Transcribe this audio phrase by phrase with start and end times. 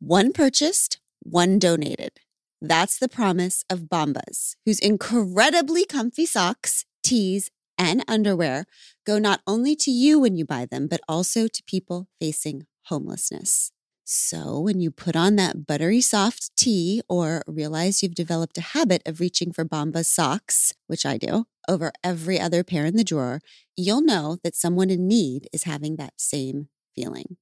[0.00, 2.20] One purchased, one donated.
[2.60, 8.64] That's the promise of Bombas, whose incredibly comfy socks, tees, and underwear
[9.04, 13.72] go not only to you when you buy them, but also to people facing homelessness.
[14.04, 19.02] So when you put on that buttery soft tee or realize you've developed a habit
[19.04, 23.40] of reaching for Bombas socks, which I do, over every other pair in the drawer,
[23.76, 27.36] you'll know that someone in need is having that same feeling.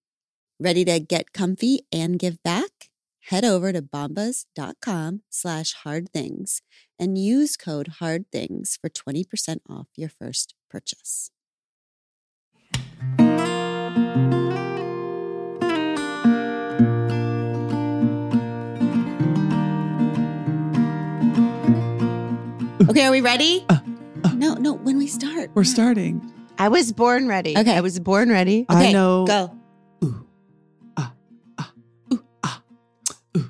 [0.59, 2.88] Ready to get comfy and give back?
[3.29, 6.62] Head over to bombas.com slash hard things
[6.98, 11.30] and use code hard things for 20% off your first purchase.
[22.88, 23.66] Okay, are we ready?
[23.69, 23.78] Uh,
[24.25, 24.28] uh.
[24.36, 25.50] no, no, when we start.
[25.52, 26.33] We're starting.
[26.59, 27.59] I was born ready.
[27.59, 27.77] Okay.
[27.77, 28.64] I was born ready.
[28.70, 29.27] Okay, I know.
[29.27, 29.50] Go.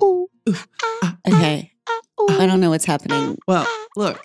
[0.03, 1.71] Ooh, ah, ah, ah, Okay.
[2.21, 3.37] ooh, I don't know what's happening.
[3.47, 4.23] Well, look.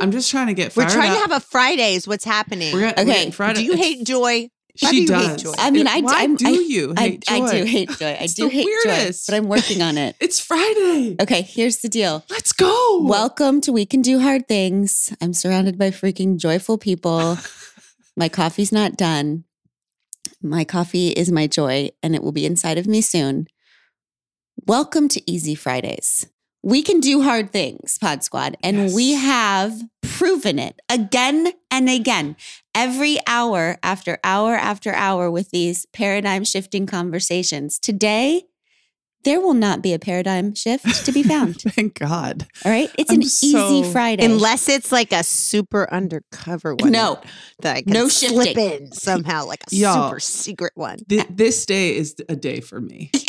[0.00, 2.06] I'm just trying to get We're fired trying to have a Fridays.
[2.08, 2.72] What's happening?
[2.74, 3.26] We're gonna, Okay.
[3.26, 3.60] we're Friday.
[3.60, 4.48] do you hate joy?
[4.80, 5.42] Why do She you hate does.
[5.42, 5.52] joy?
[5.56, 7.50] I mean, I- Why I'm- do I- you I, hate I joy?
[7.58, 8.06] do hate joy.
[8.06, 9.26] I It's do the hate weirdest.
[9.26, 10.16] joy, but I'm working on it.
[10.20, 11.14] It's Friday.
[11.20, 12.24] Okay, here's the deal.
[12.28, 13.00] Let's go.
[13.04, 15.12] Welcome to We Can Do Hard Things.
[15.20, 17.38] I'm surrounded by freaking joyful people.
[18.16, 19.44] My coffee's not done.
[20.42, 23.46] My coffee is my joy, and it will be inside of me soon.
[24.66, 26.26] Welcome to Easy Fridays.
[26.62, 28.94] We can do hard things, Pod Squad, and Yes.
[28.94, 32.36] we have proven it again and again,
[32.74, 37.78] every hour after hour after hour with these paradigm shifting conversations.
[37.78, 38.44] Today,
[39.24, 41.60] there will not be a paradigm shift to be found.
[41.60, 42.46] Thank God.
[42.64, 42.90] All right.
[42.96, 44.24] It's I'm an easy Friday.
[44.24, 46.90] Unless it's like a super undercover one.
[46.92, 47.20] No.
[47.60, 48.86] that I can No slip shifting.
[48.86, 50.08] in somehow, like a Y'all.
[50.08, 50.94] super secret one.
[51.00, 53.10] Uh Th- this day is a day for me.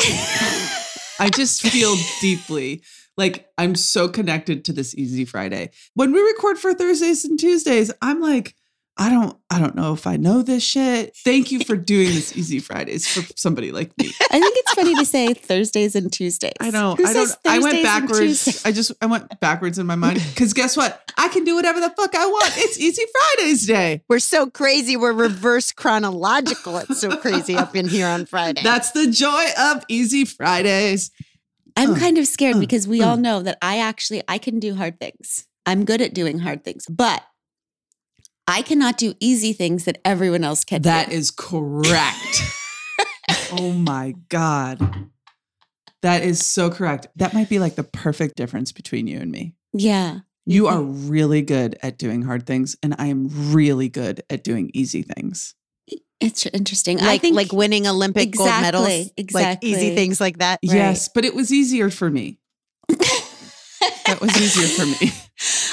[1.19, 2.81] I just feel deeply
[3.17, 5.71] like I'm so connected to this Easy Friday.
[5.93, 8.55] When we record for Thursdays and Tuesdays, I'm like,
[8.97, 11.13] I don't, I don't know if I know this shit.
[11.17, 14.05] Thank you for doing this Easy Fridays for somebody like me.
[14.31, 16.53] I think it's funny to say Thursdays and Tuesdays.
[16.61, 16.95] I know.
[16.95, 17.37] Who I don't.
[17.45, 18.65] I went backwards.
[18.65, 21.11] I just I went backwards in my mind because guess what?
[21.17, 22.53] I can do whatever the fuck I want.
[22.57, 23.03] It's Easy
[23.35, 24.01] Fridays Day.
[24.07, 24.95] We're so crazy.
[24.95, 26.77] We're reverse chronological.
[26.77, 28.61] It's so crazy up in here on Friday.
[28.63, 31.11] That's the joy of Easy Fridays.
[31.75, 33.09] I'm Uh, kind of scared uh, because we uh.
[33.09, 35.45] all know that I actually I can do hard things.
[35.65, 37.21] I'm good at doing hard things, but
[38.47, 40.81] I cannot do easy things that everyone else can.
[40.83, 41.15] That do.
[41.15, 42.41] is correct.
[43.51, 45.09] oh my god.
[46.01, 47.07] That is so correct.
[47.15, 49.55] That might be like the perfect difference between you and me.
[49.73, 50.19] yeah.
[50.47, 50.77] You mm-hmm.
[50.77, 55.01] are really good at doing hard things, and I am really good at doing easy
[55.01, 55.55] things.
[56.19, 57.01] It's interesting.
[57.01, 60.59] I think like winning Olympic gold medals, Exactly, like easy things like that.
[60.61, 62.37] Yes, but it was easier for me.
[64.05, 65.11] That was easier for me.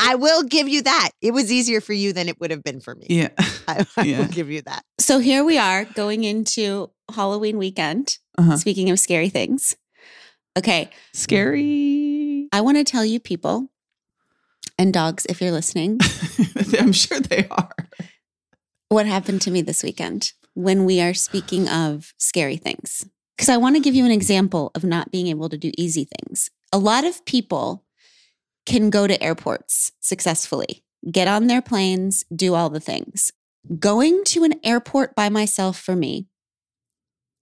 [0.02, 1.10] I will give you that.
[1.20, 3.06] It was easier for you than it would have been for me.
[3.08, 3.28] Yeah.
[3.68, 4.18] I, I Yeah.
[4.20, 4.82] will give you that.
[4.98, 5.18] so.
[5.18, 8.18] Here we are going into Halloween weekend.
[8.38, 8.56] Uh-huh.
[8.56, 9.76] Speaking of scary things,
[10.58, 10.90] okay.
[11.12, 12.48] Scary.
[12.52, 13.70] I want to tell you, people
[14.78, 15.98] and dogs, if you're listening,
[16.78, 17.70] I'm sure they are.
[18.88, 23.06] what happened to me this weekend when we are speaking of scary things.
[23.36, 26.06] Because I want to give you an example of not being able to do easy
[26.18, 26.50] things.
[26.72, 27.84] A lot of people
[28.66, 33.32] can go to airports successfully, get on their planes, do all the things.
[33.78, 36.26] Going to an airport by myself for me,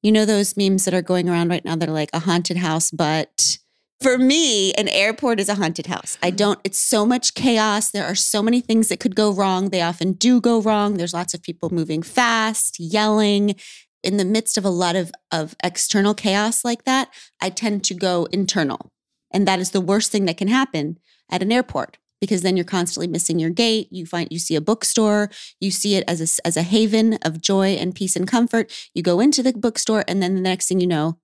[0.03, 2.57] you know, those memes that are going around right now that are like a haunted
[2.57, 3.59] house, but
[4.01, 6.17] for me, an airport is a haunted house.
[6.23, 6.37] I mm-hmm.
[6.37, 7.91] don't, it's so much chaos.
[7.91, 9.69] There are so many things that could go wrong.
[9.69, 10.95] They often do go wrong.
[10.95, 13.57] There's lots of people moving fast, yelling.
[14.03, 17.95] In the midst of a lot of, of external chaos like that, I tend to
[17.95, 18.91] go internal.
[19.31, 20.99] And that is the worst thing that can happen
[21.31, 23.89] at an airport because then you're constantly missing your gate.
[23.91, 25.31] You find you see a bookstore,
[25.61, 28.71] you see it as a, as a haven of joy and peace and comfort.
[28.95, 31.19] You go into the bookstore, and then the next thing you know,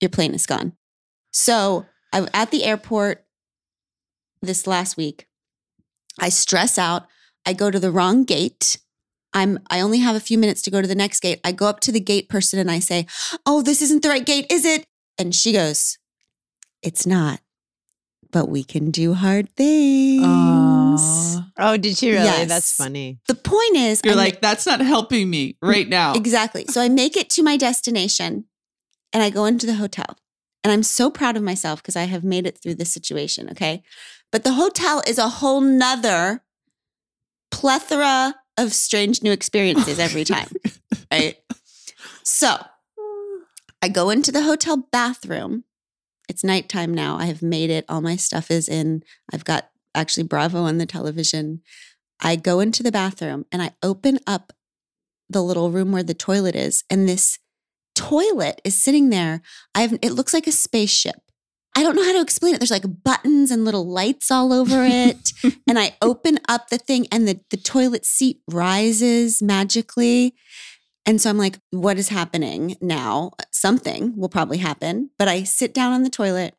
[0.00, 0.72] your plane is gone.
[1.32, 3.24] So I'm at the airport
[4.40, 5.26] this last week.
[6.18, 7.06] I stress out.
[7.46, 8.78] I go to the wrong gate.
[9.34, 11.40] I'm I only have a few minutes to go to the next gate.
[11.44, 13.06] I go up to the gate person and I say,
[13.46, 14.84] "Oh, this isn't the right gate, is it?"
[15.18, 15.98] And she goes,
[16.82, 17.40] "It's not.
[18.32, 21.48] But we can do hard things." Aw.
[21.58, 22.24] Oh, did she really?
[22.24, 22.48] Yes.
[22.48, 23.18] That's funny.
[23.28, 26.14] The point is You're I ma- like, that's not helping me right now.
[26.14, 26.64] Exactly.
[26.66, 28.46] So I make it to my destination
[29.12, 30.16] and I go into the hotel.
[30.64, 33.48] And I'm so proud of myself because I have made it through this situation.
[33.50, 33.82] Okay.
[34.30, 36.42] But the hotel is a whole nother
[37.50, 40.48] plethora of strange new experiences every time.
[41.10, 41.36] right.
[42.22, 42.64] So
[43.82, 45.64] I go into the hotel bathroom
[46.28, 47.16] It's nighttime now.
[47.18, 47.84] I have made it.
[47.88, 49.02] All my stuff is in.
[49.32, 51.60] I've got actually Bravo on the television.
[52.20, 54.52] I go into the bathroom and I open up
[55.28, 57.38] the little room where the toilet is, and this
[57.94, 59.42] toilet is sitting there.
[59.74, 61.16] I have it looks like a spaceship.
[61.74, 62.58] I don't know how to explain it.
[62.58, 65.32] There's like buttons and little lights all over it.
[65.66, 70.34] and I open up the thing and the, the toilet seat rises magically.
[71.04, 73.32] And so I'm like, what is happening now?
[73.50, 75.10] Something will probably happen.
[75.18, 76.54] But I sit down on the toilet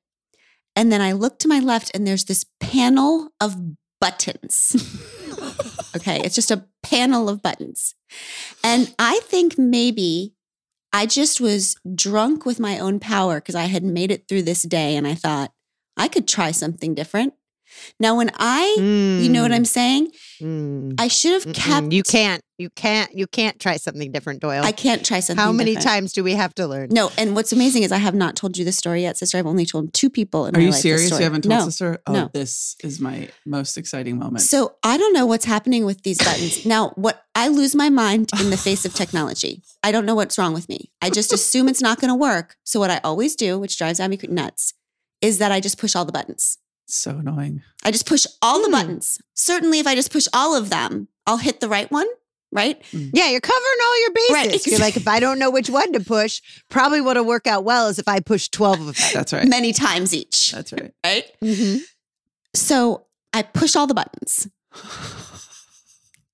[0.75, 3.55] and then I look to my left and there's this panel of
[4.01, 4.75] buttons.
[5.95, 6.19] okay.
[6.23, 7.95] It's just a panel of buttons.
[8.63, 10.33] And I think maybe
[10.91, 14.63] I just was drunk with my own power because I had made it through this
[14.63, 15.51] day and I thought
[15.95, 17.33] I could try something different.
[17.99, 20.11] Now, when I, you know what I'm saying?
[20.41, 20.95] Mm.
[20.99, 21.91] I should have kept.
[21.91, 22.41] You can't.
[22.57, 23.11] You can't.
[23.13, 24.63] You can't try something different, Doyle.
[24.63, 25.37] I can't try something.
[25.37, 25.47] Different.
[25.47, 25.87] How many different.
[25.87, 26.89] times do we have to learn?
[26.91, 29.37] No, and what's amazing is I have not told you the story yet, sister.
[29.37, 30.75] I've only told two people in Are my you life.
[30.75, 31.11] this serious?
[31.11, 31.65] You haven't told no.
[31.65, 31.99] the?
[32.07, 32.29] Oh, no.
[32.33, 34.41] this is my most exciting moment.
[34.41, 36.65] So I don't know what's happening with these buttons.
[36.65, 39.63] now, what I lose my mind in the face of technology.
[39.83, 40.91] I don't know what's wrong with me.
[41.01, 42.55] I just assume it's not going to work.
[42.63, 44.73] So what I always do, which drives Abby nuts,
[45.21, 46.57] is that I just push all the buttons.
[46.85, 47.61] So annoying.
[47.83, 48.71] I just push all the Hmm.
[48.73, 49.19] buttons.
[49.33, 52.07] Certainly, if I just push all of them, I'll hit the right one.
[52.51, 52.79] Right?
[52.91, 54.31] Yeah, you're covering all your bases.
[54.31, 54.67] Right.
[54.67, 56.39] You're like, if I don't know which one to push,
[56.69, 59.09] probably what'll work out well is if I push 12 of them.
[59.11, 59.47] That's right.
[59.47, 60.51] Many times each.
[60.51, 60.93] That's right.
[61.03, 61.25] Right?
[61.41, 61.79] Mhm.
[62.53, 64.47] So I push all the buttons.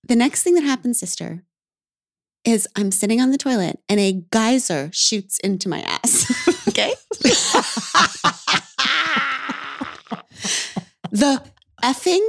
[0.07, 1.45] The next thing that happens, sister,
[2.43, 6.29] is I'm sitting on the toilet and a geyser shoots into my ass.
[6.67, 6.95] okay.
[11.11, 11.41] the
[11.83, 12.25] effing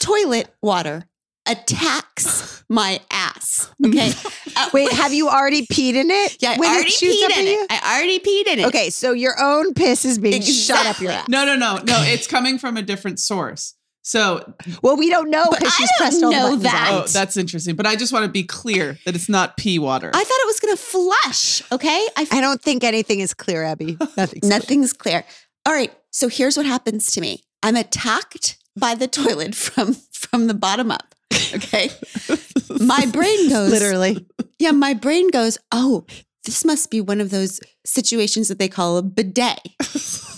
[0.00, 1.04] toilet water
[1.46, 3.70] attacks my ass.
[3.84, 4.12] Okay.
[4.56, 6.36] Uh, Wait, have you already peed in it?
[6.40, 7.50] yeah, I when already shoots peed up in it.
[7.50, 7.66] you?
[7.70, 8.66] I already peed in it.
[8.66, 11.28] Okay, so your own piss is being shut up your ass.
[11.28, 12.02] No, no, no, no.
[12.06, 13.74] It's coming from a different source.
[14.02, 16.88] So, Well, we don't know because she's don't pressed all the know buttons that.
[16.92, 17.74] oh, that's interesting.
[17.74, 20.08] But I just want to be clear that it's not pee water.
[20.14, 21.72] I thought it was going to flush.
[21.72, 22.06] Okay.
[22.16, 23.96] I I don't think anything is clear, Abby.
[24.16, 25.24] Nothing's Nothing's clear.
[25.66, 25.92] All right.
[26.14, 27.42] So here's what happens to me.
[27.60, 31.14] I'm attacked by the toilet from from the bottom up.
[31.52, 31.90] Okay.
[32.80, 34.24] My brain goes literally.
[34.60, 36.06] Yeah, my brain goes, "Oh,
[36.44, 39.58] this must be one of those situations that they call a bidet."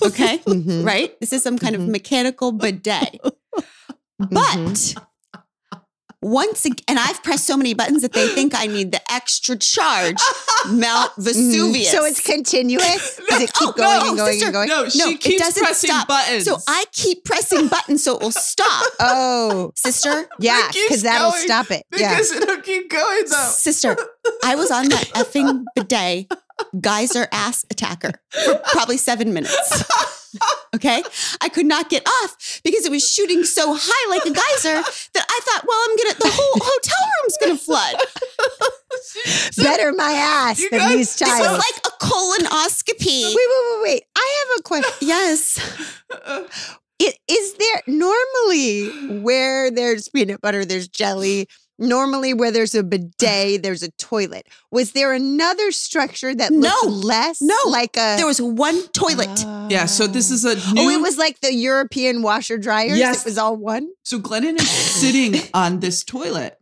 [0.02, 0.38] Okay?
[0.46, 0.84] Mhm.
[0.84, 1.18] Right?
[1.20, 1.90] This is some kind of Mhm.
[1.90, 3.20] mechanical bidet.
[4.18, 4.94] But
[6.22, 9.56] once again, and I've pressed so many buttons that they think I need the extra
[9.56, 10.16] charge
[10.68, 11.22] Mount Mhm.
[11.22, 11.90] Vesuvius.
[11.90, 13.16] So it's continuous.
[13.28, 14.68] Does it keep Oh, going no, and going sister, and going?
[14.68, 16.08] no, she No, it keeps doesn't pressing stop.
[16.08, 16.44] buttons.
[16.44, 18.84] So I keep pressing buttons so it will stop.
[19.00, 21.84] Oh, Sister, yeah, because that'll going stop it.
[21.96, 22.10] Yeah.
[22.10, 23.50] because it'll keep going though.
[23.50, 23.96] sister,
[24.44, 26.30] I was on that effing bidet
[26.80, 29.84] geyser ass attacker for probably seven minutes.
[30.74, 31.02] Okay.
[31.40, 34.82] I could not get off because it was shooting so high like a geyser
[35.14, 37.96] that I thought, well, I'm going to, the whole hotel room's going to flood.
[39.64, 43.24] Better my ass You than guys- these This was like a colonoscopy.
[43.24, 44.02] Wait, wait, wait, wait.
[44.16, 44.92] I have a question.
[45.06, 45.58] Yes.
[46.98, 51.46] It, is there normally where there's peanut butter, there's jelly,
[51.78, 54.46] normally where there's a bidet, there's a toilet.
[54.70, 56.90] Was there another structure that looked No.
[56.90, 57.56] less No.
[57.68, 59.44] like a There was one toilet.
[59.70, 60.82] yeah, so this is a new.
[60.82, 62.98] Oh, it was like the European washer dryers.
[62.98, 63.20] Yes.
[63.20, 63.88] It was all one.
[64.02, 66.58] so Glennon is sitting on this toilet,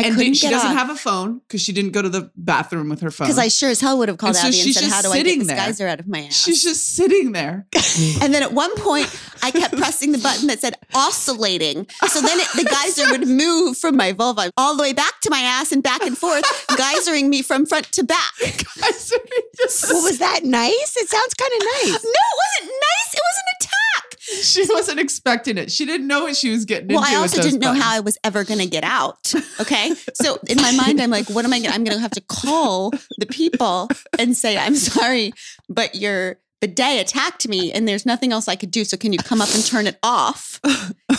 [0.00, 2.30] I and couldn't she get doesn't have a phone because she didn't go to the
[2.36, 3.26] bathroom with her phone.
[3.26, 4.94] Because I sure as hell would have called And so Abby and she's said, just
[4.94, 5.56] How do I get sitting this there.
[5.56, 6.34] geyser out of my ass?
[6.34, 7.66] She's just sitting there.
[8.22, 9.08] And then at one point,
[9.42, 11.86] I kept pressing the button that said oscillating.
[12.08, 15.30] So then it, the geyser would move from my vulva all the way back to
[15.30, 18.32] my ass and back and forth, geysering me from front to back.
[19.90, 20.96] Well, was that nice?
[20.96, 22.02] It sounds kind of nice.
[22.02, 23.14] No, it wasn't nice.
[23.14, 23.99] It was an attack.
[24.42, 25.70] she wasn't expecting it.
[25.72, 27.10] She didn't know what she was getting Well, into.
[27.10, 29.32] Well, I also didn't know how I was ever going to get out.
[29.60, 29.92] Okay.
[30.14, 31.74] So in my mind, I'm like, what am I going to?
[31.74, 35.32] I'm going to have to call the people and say, I'm sorry,
[35.68, 38.84] but your bidet attacked me and there's nothing else I could do.
[38.84, 40.60] So can you come up and turn it off?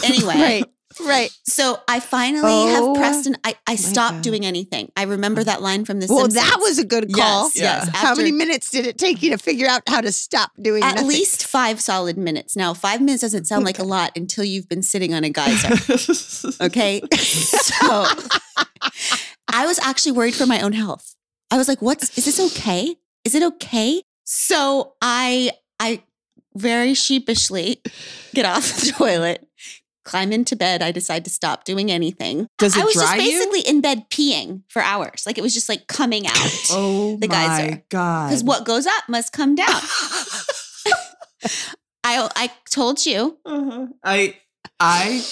[0.04, 0.36] Anyway.
[0.36, 0.66] Right.
[1.08, 1.30] Right.
[1.46, 4.22] So I finally Oh, have pressed and I, I stopped God.
[4.24, 4.92] doing anything.
[4.96, 6.46] I remember that line from the Well, Simpsons.
[6.46, 7.46] that was a good call.
[7.46, 7.86] Yes, Yeah.
[7.86, 7.90] yes.
[7.96, 10.96] How many minutes did it take you to figure out how to stop doing At
[10.96, 11.10] nothing?
[11.10, 12.56] least five solid minutes.
[12.56, 15.70] Now, five minutes doesn't sound like a lot until you've been sitting on a geyser.
[16.62, 17.02] Okay.
[17.18, 18.06] so
[19.54, 21.16] I was actually worried for my own health.
[21.50, 22.96] I was like, what's is this okay?
[23.26, 24.02] Is it okay?
[24.24, 26.04] So I I
[26.56, 27.82] very sheepishly
[28.34, 29.48] get off the toilet,
[30.04, 30.82] climb into bed.
[30.82, 32.48] I decide to stop doing anything.
[32.58, 33.32] Does it I was dry just you?
[33.40, 35.24] basically in bed peeing for hours.
[35.26, 36.38] Like it was just like coming out.
[36.72, 37.36] Oh The my
[37.68, 37.84] geyser.
[37.90, 38.28] god!
[38.30, 39.68] Because what goes up must come down.
[42.04, 43.38] I I told you.
[43.46, 43.88] Uh-huh.
[44.04, 44.36] I
[44.80, 45.24] I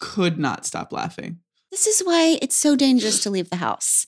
[0.00, 1.38] could not stop laughing.
[1.70, 4.06] This is why it's so dangerous to leave the house.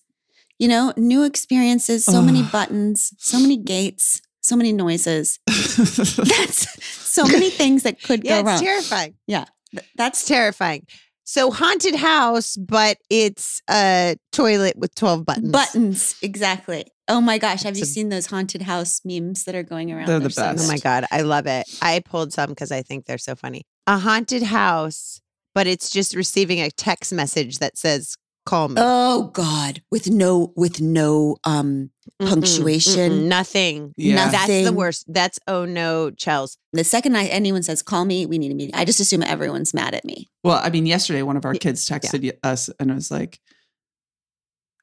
[0.59, 5.39] You know, new experiences, so many buttons, so many gates, so many noises.
[5.47, 8.61] That's so many things that could Yeah, go it's wrong.
[8.63, 9.15] terrifying.
[9.29, 9.49] Th- It's
[9.97, 10.87] That's terrifying.
[11.25, 15.51] So haunted house, but it's a toilet with 12 buttons.
[15.53, 16.17] buttons.
[16.23, 16.87] Exactly.
[17.07, 17.65] Oh my gosh.
[17.65, 20.07] Have you a- seen those haunted house memes that are going around?
[20.07, 20.65] They're the best.
[20.65, 20.79] Oh my.
[20.79, 21.05] God.
[21.11, 21.69] I love it.
[21.83, 23.67] I pulled some because I think they're so funny.
[23.87, 25.21] A haunted house,
[25.55, 28.17] but it's just receiving a text message that says,
[28.49, 28.77] call me.
[28.79, 29.83] Oh God.
[29.91, 31.91] With no with no um
[32.21, 33.13] Mm-mm, punctuation.
[33.13, 33.95] mm-mm, nothing.
[33.97, 34.31] Yeah.
[34.31, 35.05] That's the worst.
[35.13, 36.57] That's oh no, Chels.
[36.73, 38.75] the second I, anyone says call me, we need a meeting.
[38.75, 40.29] I just assume everyone's mad at me.
[40.43, 43.39] Well, I mean, yesterday one of our kids texted y- us and was like,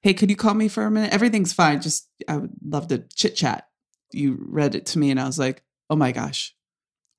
[0.04, 1.14] "Hey, could you call me for a minute?
[1.14, 1.82] Everything's fine.
[1.82, 3.68] Just I would love to chit chat."
[4.14, 6.56] You read it to me, and I was like, "Oh my gosh,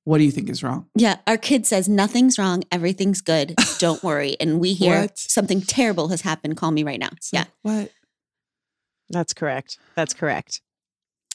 [0.07, 3.55] what do you think is wrong?" Yeah, our kid says nothing's wrong, everything's good.
[3.79, 4.37] Don't worry.
[4.39, 5.17] And we hear What?
[5.19, 6.57] something terrible has happened.
[6.57, 7.09] Call me right now.
[7.17, 7.41] It's yeah.
[7.41, 7.91] like, what?
[9.09, 9.77] That's correct.
[9.95, 10.61] That's correct.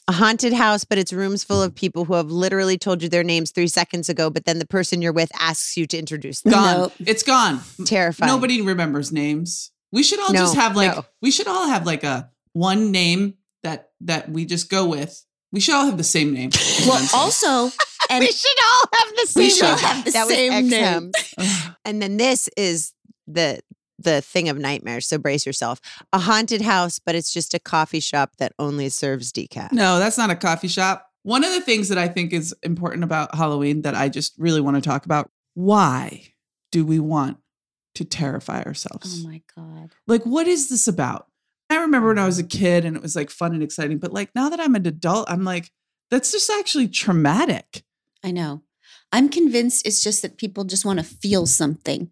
[0.07, 3.23] A haunted house, but it's rooms full of people who have literally told you their
[3.23, 6.51] names three seconds ago, but then the person you're with asks you to introduce them.
[6.53, 6.77] Gone.
[6.81, 6.93] Nope.
[6.99, 7.61] It's gone.
[7.85, 8.29] Terrifying.
[8.29, 9.71] Nobody remembers names.
[9.93, 11.05] We should all No, just have like no.
[11.21, 15.23] we should all have like a one name that that we just go with.
[15.53, 16.49] We should all have the same name.
[16.87, 17.69] Well, also,
[18.13, 21.11] and we should all have the same We should have the that was same name.
[21.85, 22.93] And then this is
[23.27, 23.59] the
[23.99, 25.07] the thing of nightmares.
[25.07, 25.79] So brace yourself.
[26.11, 29.71] A haunted house, but it's just a coffee shop that only serves decaf.
[29.71, 31.09] No, that's not a coffee shop.
[31.23, 34.61] One of the things that I think is important about Halloween that I just really
[34.61, 36.33] want to talk about why
[36.71, 37.37] do we want
[37.95, 39.23] to terrify ourselves?
[39.23, 39.91] oh my God.
[40.07, 41.27] like, what is this about?
[41.69, 44.11] I remember when I was a kid and it was like fun and exciting, but
[44.11, 45.71] like now that I'm an adult, I'm like,
[46.11, 47.83] that's just actually traumatic.
[48.23, 48.63] I know.
[49.11, 52.09] I'm convinced it's just that people just want to feel something.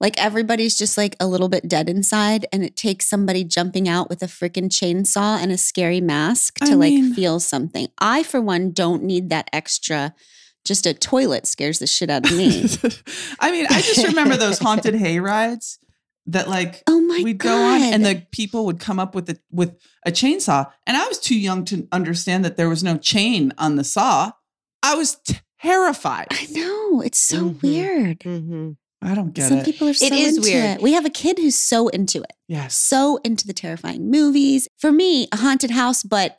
[0.00, 4.08] Like everybody's just like a little bit dead inside, and it takes somebody jumping out
[4.08, 7.88] with a freaking chainsaw and a scary mask I to like feel something.
[7.98, 10.14] I, for one, don't need that extra.
[10.64, 12.64] Just a toilet scares the shit out of me.
[13.40, 15.78] I mean, I just remember those haunted hay rides
[16.26, 17.48] that like oh my we'd god!
[17.48, 21.06] go on and the people would come up with a with a chainsaw and i
[21.08, 24.30] was too young to understand that there was no chain on the saw
[24.82, 25.18] i was
[25.62, 27.62] terrified I know it's so Mhm.
[27.62, 28.18] weird.
[28.20, 28.76] Mhm.
[29.02, 30.64] i don't get Some it Some people are so is into weird.
[30.78, 30.82] it.
[30.82, 32.32] We have a kid who's so into it.
[32.48, 34.68] yes so into the terrifying movies.
[34.78, 36.38] For me, a haunted house, but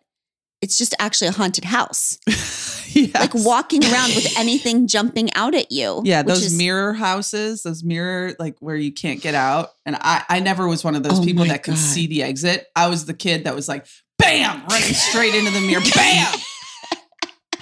[0.61, 2.19] it's just actually a haunted house.
[2.27, 3.15] yes.
[3.15, 6.01] Like walking around with anything jumping out at you.
[6.05, 10.23] yeah those is- mirror houses those mirror like where you can't get out and i
[10.29, 11.79] i never was one of those Oh people my that could God.
[11.93, 13.85] see the exit i was the kid that was like
[14.19, 16.37] bam running straight into the mirror bam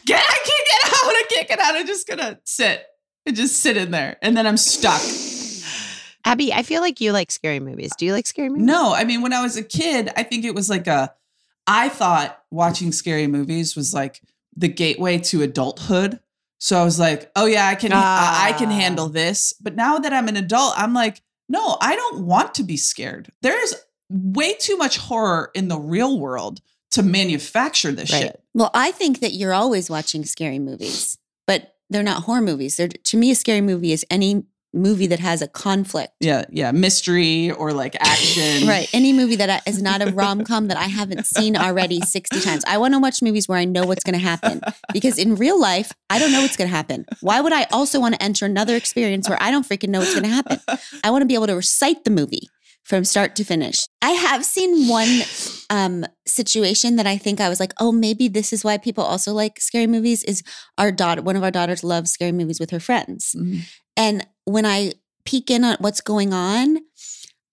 [0.05, 0.58] get i can't get out i
[1.29, 2.85] can't get out i'm just gonna sit
[3.25, 5.01] and just sit in there and then i'm stuck
[6.25, 7.91] Abby, I feel like you like scary movies.
[7.97, 8.65] Do you like scary movies?
[8.65, 11.13] No, I mean, when I was a kid, I think it was like a,
[11.65, 14.21] I thought watching scary movies was like
[14.55, 16.19] the gateway to adulthood.
[16.59, 18.73] So I was like, oh yeah, I can, I I can Ah.
[18.73, 19.53] handle this.
[19.61, 23.31] But now that I'm an adult, I'm like, no, I don't want to be scared.
[23.41, 23.73] There's
[24.09, 26.59] way too much horror in the real world
[26.91, 28.23] to manufacture this Right.
[28.23, 28.43] shit.
[28.53, 31.17] Well, I think that you're always watching scary movies,
[31.49, 32.75] but they're not horror movies.
[32.75, 36.13] They're to me a scary movie is any movie that has a conflict.
[36.19, 38.67] Yeah, yeah, mystery or like action.
[38.67, 38.87] Right.
[38.93, 42.63] Any movie that is not a rom com that I haven't seen already 60 times.
[42.67, 44.61] I want to watch movies where I know what's going to happen
[44.93, 47.07] because in real life, I don't know what's going to happen.
[47.21, 50.13] Why would I also want to enter another experience where I don't freaking know what's
[50.13, 50.59] going to happen?
[51.03, 52.47] I want to be able to recite the movie
[52.89, 53.77] from start to finish.
[54.01, 55.21] I have seen one
[55.69, 59.31] um, situation that I think I was like, oh, maybe this is why people also
[59.31, 60.23] like scary movies.
[60.23, 60.41] Is
[60.77, 63.61] our daughter, one of our daughters, loves scary movies with her friends, Mhm.
[63.95, 64.93] and when I
[65.25, 66.79] peek in on what's going on,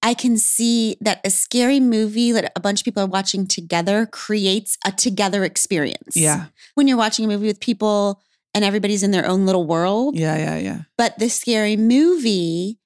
[0.02, 4.07] I can see that a scary movie that a bunch of people are watching together
[4.07, 6.16] creates a together experience.
[6.16, 8.23] Yeah, When you're watching a movie with people
[8.55, 10.81] and everybody's in their own little world, yeah, yeah, yeah.
[10.97, 12.78] but the scary movie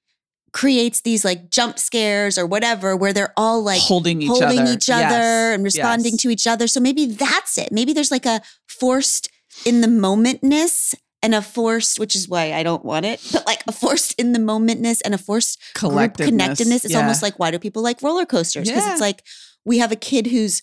[0.53, 4.71] creates these like jump scares or whatever where they're all like holding each holding other,
[4.73, 6.21] each other Yes, and responding yes.
[6.21, 6.67] to each other.
[6.67, 7.69] So maybe that's it.
[7.71, 9.29] Maybe there's like a forced
[9.65, 10.93] in the momentness
[11.23, 14.33] and a forced, which is why I don't want it, but like a forced in
[14.33, 16.83] the momentness and a forced group connectedness.
[16.83, 16.99] It's Yeah.
[17.01, 18.67] almost like why do people like roller coasters?
[18.67, 18.91] Because Yeah.
[18.93, 19.23] it's like
[19.63, 20.61] we have a kid who's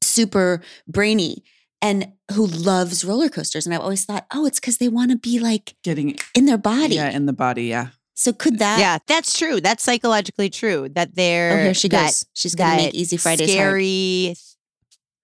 [0.00, 1.42] super brainy
[1.80, 3.66] and who loves roller coasters.
[3.66, 6.58] And I've always thought, oh, it's because they want to be like getting in their
[6.58, 6.94] body.
[6.94, 7.64] yeah in the body.
[7.64, 7.88] Yeah.
[8.14, 8.78] So could that?
[8.78, 9.60] Yeah, that's true.
[9.60, 10.88] That's psychologically true.
[10.90, 12.24] That they're Oh, here she that- goes.
[12.34, 13.58] She's gonna make Easy Fridays hard.
[13.58, 14.36] scary.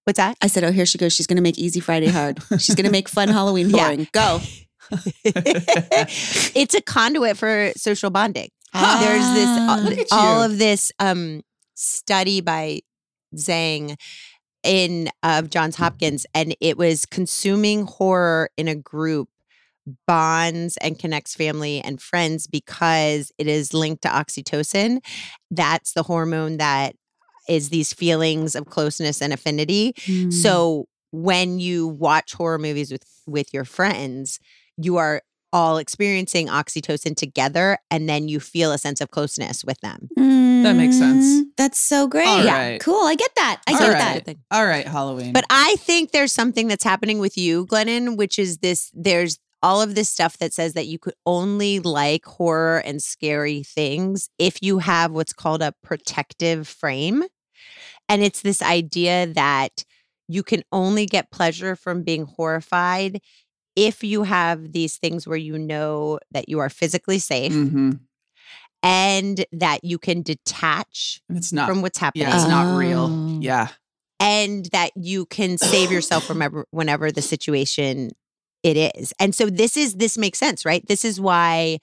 [0.04, 0.38] What's that?
[0.40, 1.12] I said, oh, here she goes.
[1.12, 2.38] She's gonna make Easy Friday hard.
[2.59, 3.88] She's gonna make fun Halloween Yeah.
[3.88, 4.09] boring.
[4.12, 4.40] Go.
[5.25, 8.49] it's a conduit for social bonding.
[8.73, 9.80] There's this Ah.
[9.85, 11.42] Look at all of this um
[11.75, 12.80] study by
[13.37, 13.97] Zhang
[14.62, 19.28] in of Johns Hopkins, and it was consuming horror in a group
[20.07, 24.99] bonds and connects family and friends because it is linked to oxytocin.
[25.50, 26.95] That's the hormone that
[27.49, 29.95] is these feelings of closeness and affinity.
[30.04, 30.33] Mm.
[30.33, 34.38] So when you watch horror movies with with your friends,
[34.76, 39.80] you are all experiencing oxytocin together and then you feel a sense of closeness with
[39.80, 40.09] them.
[40.16, 41.25] That makes sense.
[41.25, 42.26] Mm, That's so great.
[42.26, 42.59] All yeah.
[42.59, 42.80] right.
[42.80, 43.07] Cool.
[43.07, 43.62] I get that.
[43.66, 44.25] I All get right.
[44.25, 44.37] that.
[44.50, 45.33] All right, Halloween.
[45.33, 49.82] But I think there's something that's happening with you, Glennon, which is this there's all
[49.82, 54.62] of this stuff that says that you could only like horror and scary things if
[54.62, 57.24] you have what's called a protective frame.
[58.08, 59.84] And it's this idea that
[60.28, 63.20] you can only get pleasure from being horrified
[63.74, 68.00] if you have these things where you know that you are physically safe Mhm.
[68.82, 71.68] and that you can detach it's not.
[71.68, 72.76] from what's happening yeah, it's not Oh.
[72.76, 73.38] real.
[73.42, 73.68] Yeah.
[74.20, 78.10] and that you can save yourself from whenever the situation
[78.62, 79.12] it is.
[79.18, 80.84] And so this is this makes sense, right?
[80.86, 81.78] This is why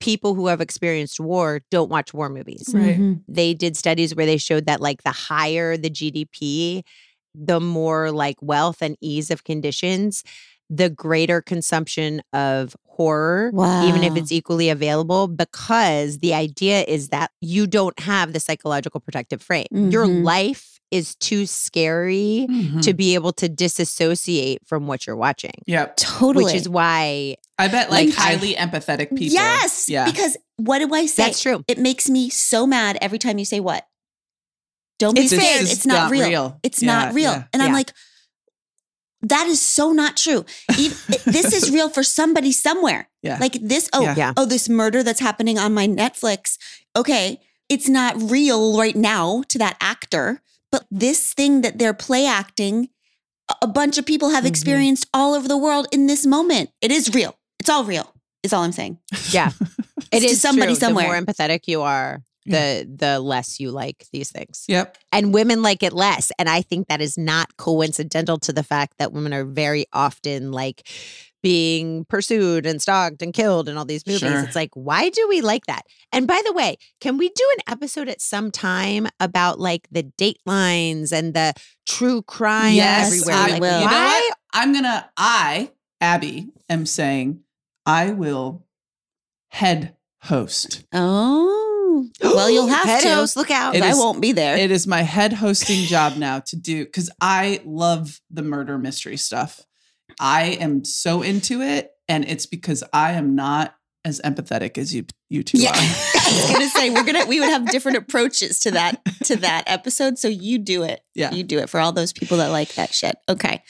[0.00, 2.70] people who have experienced war don't watch war movies.
[2.74, 2.98] Right.
[2.98, 3.22] Mhm.
[3.28, 6.82] They did studies where they showed that like the higher the GDP,
[7.34, 10.22] the more like wealth and ease of conditions,
[10.68, 13.50] the greater consumption of horror
[13.84, 19.00] even if it's equally available because the idea is that you don't have the psychological
[19.00, 19.66] protective frame.
[19.70, 20.24] Your Mhm.
[20.24, 22.82] life is too scary Mhm.
[22.82, 25.52] to be able to disassociate from what you're watching.
[25.66, 25.96] Yep.
[25.96, 26.44] Totally.
[26.44, 29.34] Which is why I bet like Like, I- highly empathetic people.
[29.34, 29.88] Yes.
[29.88, 30.04] Yeah.
[30.04, 31.24] Because what do I say?
[31.24, 31.64] that's true.
[31.66, 33.86] It makes me so mad every time you say what?
[34.98, 35.62] Don't be It's scared.
[35.62, 36.58] It's is not, real.
[36.62, 37.32] It's Yeah, not real.
[37.32, 37.44] yeah.
[37.52, 37.74] And I'm Yeah.
[37.74, 37.92] like,
[39.22, 40.44] that is so not true.
[40.78, 43.08] Even, this is real for somebody somewhere.
[43.22, 43.38] Yeah.
[43.40, 44.14] Like this, oh, Yeah.
[44.16, 44.32] Yeah.
[44.36, 46.56] oh, this murder that's happening on my Netflix.
[46.94, 52.26] Okay, it's not real right now to that actor, but this thing that they're play
[52.26, 52.88] acting,
[53.50, 54.48] a- a bunch of people have Mhm.
[54.48, 56.70] experienced all over the world in this moment.
[56.80, 57.36] It is real.
[57.60, 58.12] It's all real.
[58.42, 58.98] Is all I'm saying.
[59.30, 59.52] Yeah.
[60.12, 60.80] It's to somebody true.
[60.80, 61.06] somewhere.
[61.06, 64.64] The more empathetic you are, the the less you like these things.
[64.68, 64.96] Yep.
[65.10, 66.30] And women like it less.
[66.38, 70.52] And I think that is not coincidental to the fact that women are very often
[70.52, 70.86] like
[71.46, 74.18] being pursued and stalked and killed in all these movies.
[74.18, 74.40] Sure.
[74.40, 75.82] It's like, why do we like that?
[76.10, 80.02] And by the way, can we do an episode at some time about like the
[80.18, 81.54] datelines and the
[81.88, 83.36] true crime Yes, everywhere?
[83.36, 83.78] I like, will.
[83.78, 84.28] You know why?
[84.28, 84.38] what?
[84.54, 85.08] I'm gonna.
[85.16, 87.42] I Abby am saying
[87.86, 88.66] I will
[89.50, 90.82] head host.
[90.92, 93.14] Oh, well, you'll have Head to.
[93.14, 93.76] host, look out.
[93.76, 94.56] It I is- won't be there.
[94.56, 99.16] It is my head hosting job now to do because I love the murder mystery
[99.16, 99.60] stuff.
[100.20, 105.04] I am so into it, and it's because I am not as empathetic as you
[105.28, 105.74] you two yeah, are.
[105.76, 109.64] I was gonna say we're gonna we would have different approaches to that to that
[109.66, 110.18] episode.
[110.18, 111.00] So you do it.
[111.14, 111.32] Yeah.
[111.32, 113.16] you do it for all those people that like that shit.
[113.28, 113.62] Okay.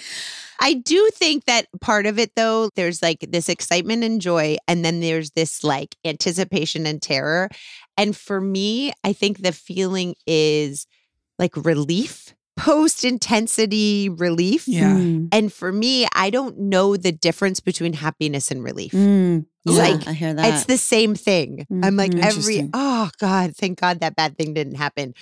[0.60, 4.84] I do think that part of it, though, there's like this excitement and joy, and
[4.84, 7.50] then there's this like anticipation and terror.
[7.96, 10.86] And for me, I think the feeling is
[11.38, 14.66] like relief, post intensity relief.
[14.66, 14.94] Yeah.
[14.96, 15.28] Mm.
[15.32, 18.92] And for me, I don't know the difference between happiness and relief.
[18.92, 19.44] Mm.
[19.66, 20.54] It's Yeah, like- I hear that.
[20.54, 21.66] It's the same thing.
[21.82, 22.24] I'm like Mhm.
[22.24, 25.12] every, oh God, thank God that bad thing didn't happen.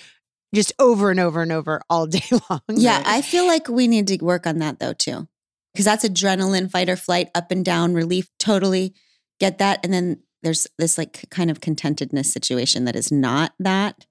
[0.54, 2.60] Just over and over and over all day long.
[2.68, 5.26] yeah, I feel like we need to work on that though too,
[5.72, 8.28] because that's adrenaline, fight or flight, up and down, relief.
[8.38, 8.94] Totally
[9.40, 9.80] get that.
[9.82, 14.06] And then there's this like kind of contentedness situation that is not that.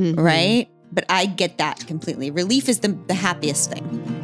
[0.00, 0.16] Mhm.
[0.16, 0.68] right?
[0.92, 2.30] But I get that completely.
[2.30, 4.18] Relief is the, the happiest thing.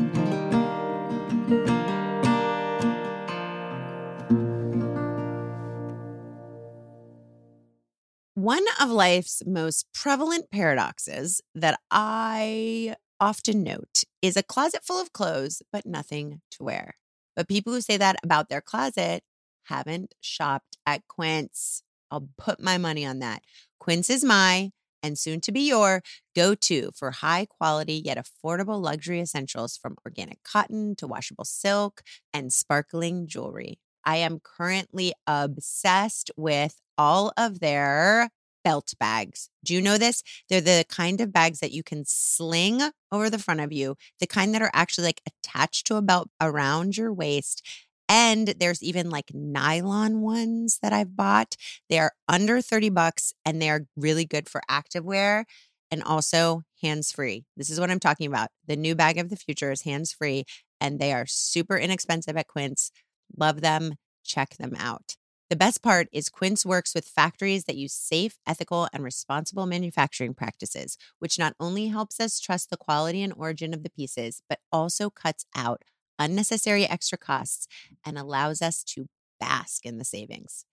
[8.35, 15.13] One of life's most prevalent paradoxes that I often note is a closet full of
[15.13, 16.97] clothes, but nothing to wear.
[17.37, 19.23] But people who say that about their closet
[19.65, 21.83] haven't shopped at Quince.
[22.11, 23.43] I'll put my money on that.
[23.79, 24.73] Quince is my
[25.05, 26.03] and soon to be your
[26.35, 32.03] go to for high quality yet affordable luxury essentials from organic cotton to washable silk
[32.33, 33.79] and sparkling jewelry.
[34.05, 38.31] I am currently obsessed with all of their
[38.65, 39.51] belt bags.
[39.63, 40.23] Do you know this?
[40.49, 42.81] They're the kind of bags that you can sling
[43.13, 46.31] over the front of you, the kind that are actually like attached to a belt
[46.41, 47.63] around your waist.
[48.09, 51.57] And there's even like nylon ones that I've bought.
[51.89, 55.45] They're under 30 bucks and they're really good for activewear
[55.91, 57.45] and also hands free.
[57.57, 58.49] This is what I'm talking about.
[58.67, 60.45] The new bag of the future is hands free
[60.81, 62.91] and they are super inexpensive at Quince.
[63.37, 63.95] Love them.
[64.27, 65.17] check them out.
[65.51, 70.33] The best part is Quince works with factories that use safe, ethical, and responsible manufacturing
[70.33, 74.61] practices, which not only helps us trust the quality and origin of the pieces, but
[74.73, 75.83] also cuts out
[76.19, 77.67] unnecessary extra costs
[78.05, 79.07] and allows us to
[79.41, 80.65] bask in the savings.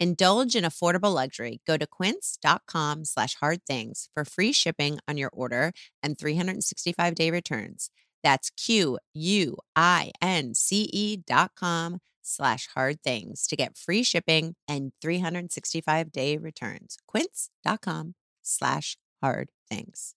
[0.00, 1.60] Indulge in affordable luxury.
[1.66, 7.30] Go to quince.com slash hard things for free shipping on your order and 365 day
[7.30, 7.90] returns.
[8.24, 14.02] That's Q U I N C E dot com slash hard things to get free
[14.02, 16.96] shipping and 365 day returns.
[17.06, 20.14] Quince.com slash hard things.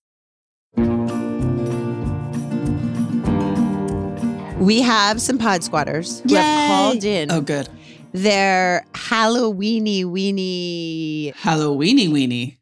[4.59, 7.69] We have some pod squatters who have called in Oh, good.
[8.11, 11.33] their Halloweeny weeny.
[11.37, 12.59] Halloweeny weeny.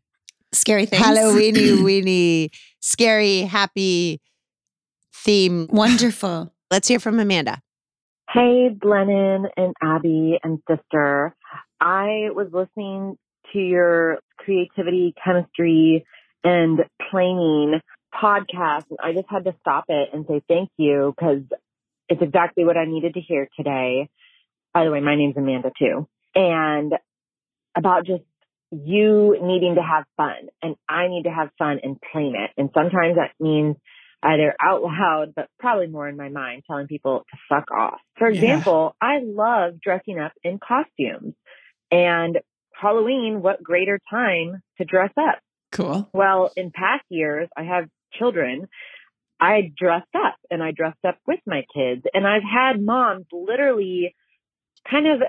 [0.54, 1.04] Scary things.
[1.04, 2.52] Halloweeny weeny.
[2.80, 4.22] scary happy
[5.14, 5.68] theme.
[5.72, 6.54] Wonderful.
[6.72, 7.62] Let's hear from Amanda.
[8.30, 11.36] Hey, Glennon and Abby and sister.
[11.82, 13.18] I was listening
[13.54, 16.06] to your creativity, chemistry,
[16.44, 16.80] and
[17.10, 17.80] planning
[18.14, 21.42] podcast, and I just had to stop it and say thank you because
[22.10, 24.10] it's exactly what I needed to hear today.
[24.74, 26.08] By the way, my name's Amanda too.
[26.36, 26.94] And
[27.76, 28.24] about just
[28.72, 32.52] you needing to have fun and I need to have fun and plan it.
[32.58, 33.76] And sometimes that means
[34.24, 38.00] either out loud, but probably more in my mind, telling people to fuck off.
[38.18, 38.42] For Yeah.
[38.42, 41.34] example, I love dressing up in costumes
[41.92, 42.40] and
[42.74, 45.40] Halloween, what greater time to dress up?
[45.72, 46.10] Cool.
[46.14, 48.68] Well, in past years, I have children.
[49.40, 54.16] I dressed up and I dressed up with my kids and I've had moms literally
[54.90, 55.22] kind of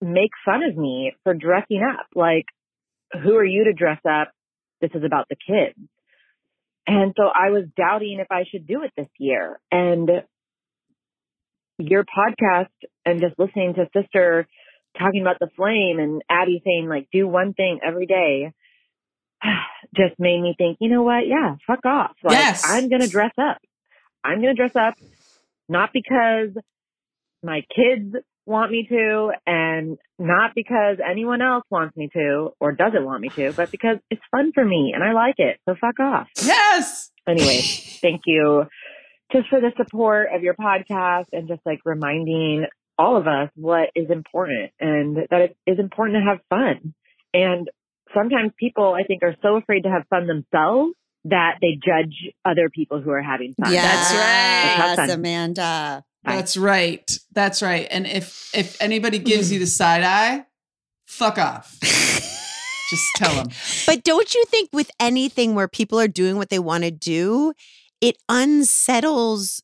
[0.00, 2.06] make fun of me for dressing up.
[2.14, 2.46] Like,
[3.12, 4.30] who are you to dress up?
[4.80, 5.78] This is about the kids.
[6.86, 9.58] And so I was doubting if I should do it this year.
[9.72, 10.08] And
[11.78, 12.68] your podcast
[13.04, 14.46] and just listening to sister
[14.98, 18.52] talking about the flame and Abby saying like, do one thing every day
[19.96, 21.26] just made me think, you know what?
[21.26, 22.12] Yeah, fuck off.
[22.22, 22.62] Like, Yes.
[22.66, 23.58] I'm going to dress up.
[24.24, 24.94] I'm going to dress up
[25.68, 26.50] not because
[27.42, 28.14] my kids
[28.46, 33.28] want me to and not because anyone else wants me to or doesn't want me
[33.30, 35.58] to, but because it's fun for me and I like it.
[35.68, 36.28] So fuck off.
[36.42, 37.10] Yes.
[37.26, 37.60] Anyway,
[38.00, 38.66] thank you
[39.32, 42.66] just for the support of your podcast and just like reminding
[42.98, 46.94] all of us what is important and that it is important to have fun.
[47.34, 47.68] And
[48.14, 52.70] sometimes people, I think, are so afraid to have fun themselves that they judge other
[52.70, 53.72] people who are having fun.
[53.72, 54.86] Yes, right.
[54.86, 55.10] Have fun.
[55.10, 56.04] Amanda.
[56.24, 56.36] Bye.
[56.36, 57.18] That's right.
[57.32, 57.86] That's right.
[57.90, 60.46] And if if anybody gives you the side eye,
[61.06, 61.78] fuck off.
[62.90, 63.48] Just tell them.
[63.86, 67.52] But don't you think with anything where people are doing what they want to do,
[68.00, 69.62] it unsettles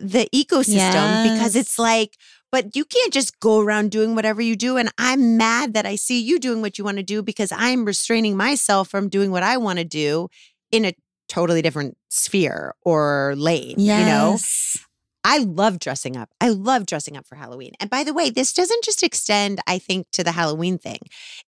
[0.00, 2.14] the ecosystem because it's like,
[2.56, 4.78] but you can't just go around doing whatever you do.
[4.78, 7.84] And I'm mad that I see you doing what you want to do because I'm
[7.84, 10.28] restraining myself from doing what I want to do
[10.72, 10.94] in a
[11.28, 13.74] totally different sphere or lane.
[13.78, 14.30] You know?
[14.30, 14.78] Yes.
[15.22, 16.30] I love dressing up.
[16.40, 17.72] I love dressing up for Halloween.
[17.78, 21.00] And by the way, this doesn't just extend, I think, to the Halloween thing.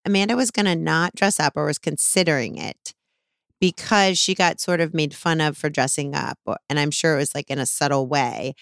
[0.04, 2.92] Amanda was going to not dress up or was considering it
[3.62, 6.38] because she got sort of made fun of for dressing up.
[6.68, 8.52] And I'm sure it was like in a subtle way.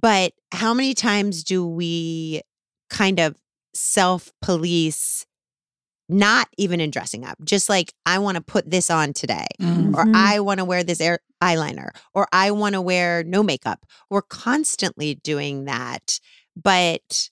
[0.00, 2.42] But how many times do we
[2.90, 3.36] kind of
[3.74, 5.24] self police,
[6.08, 9.94] not even in dressing up, just like, I want to put this on today Mm.
[9.94, 10.04] or.
[10.14, 13.86] I want to wear this air eyeliner, or I want to wear no makeup.
[14.10, 16.18] We're constantly doing that.
[16.60, 17.30] But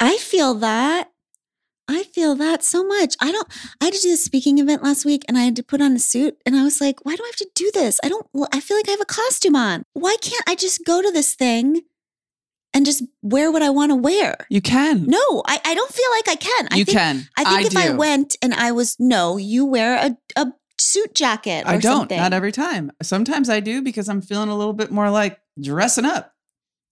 [0.00, 1.09] I feel that.
[2.20, 3.14] I feel that so much.
[3.18, 3.48] I don't,
[3.80, 5.92] I had to do a speaking event last week and I had to put on
[5.92, 7.98] a suit and I was like, why do I have to do this?
[8.04, 9.84] I don't, I feel like I have a costume on.
[9.94, 11.80] Why can't I just go to this thing
[12.74, 14.36] and just wear what I want to wear?
[14.50, 15.06] You can.
[15.06, 16.68] No, I, I don't feel like I can.
[16.70, 17.28] I you think, can.
[17.38, 21.64] I think if I went and I was, no, you wear a, a suit jacket
[21.64, 22.00] or I don't.
[22.00, 22.18] something.
[22.18, 22.92] Not every time.
[23.00, 26.34] Sometimes I do because I'm feeling a little bit more like dressing up.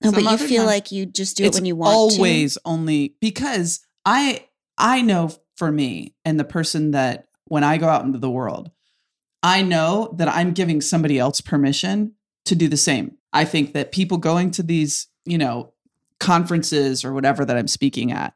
[0.03, 2.17] no, but you feel time- like you just do it when you want to.
[2.17, 4.47] always only because I
[4.79, 8.71] I know for me and the person that when I go out into the world,
[9.43, 12.15] I know that I'm giving somebody else permission
[12.47, 13.17] to do the same.
[13.33, 15.73] I think that people going to these, you know,
[16.21, 18.35] conferences or whatever that I'm speaking at,